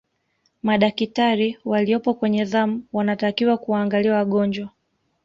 madakitari 0.63 1.57
waliyopo 1.65 2.13
kwenye 2.13 2.45
zamu 2.45 2.83
wanatakiwa 2.93 3.57
kuwaangalia 3.57 4.13
wagonjwa 4.15 4.69